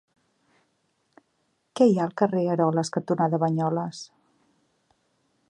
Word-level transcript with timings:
Què 1.79 1.87
hi 1.89 1.93
ha 1.99 2.07
al 2.07 2.15
carrer 2.23 2.41
Aroles 2.55 2.93
cantonada 2.97 3.43
Banyoles? 3.45 4.05